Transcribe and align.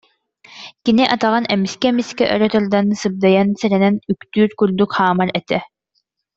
Кини 0.83 1.05
атаҕын 1.13 1.45
эмискэ-эмискэ 1.53 2.25
өрө 2.35 2.47
тардан, 2.53 2.87
сыбдыйан, 3.01 3.49
сэрэнэн 3.59 3.95
үктүүр 4.11 4.49
курдук 4.59 4.91
хаамар 4.97 5.29
этэ 5.39 5.57